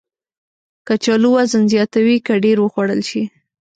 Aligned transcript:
کچالو 0.87 1.29
وزن 1.35 1.63
زیاتوي 1.71 2.17
که 2.25 2.33
ډېر 2.43 2.57
وخوړل 2.61 3.01
شي 3.09 3.23